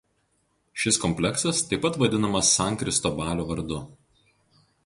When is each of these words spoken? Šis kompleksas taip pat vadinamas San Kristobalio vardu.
Šis 0.83 0.97
kompleksas 1.03 1.61
taip 1.73 1.83
pat 1.85 2.01
vadinamas 2.05 2.51
San 2.57 2.81
Kristobalio 2.85 3.49
vardu. 3.53 3.83